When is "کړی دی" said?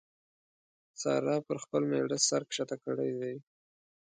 2.83-3.35